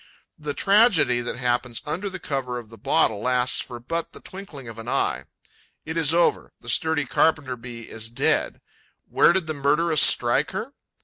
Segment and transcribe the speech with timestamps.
[0.39, 4.67] The tragedy that happens under the cover of the bottle lasts for but the twinkling
[4.67, 5.25] of an eye.
[5.85, 8.61] It is over: the sturdy Carpenter bee is dead.
[9.07, 10.73] Where did the murderess strike her?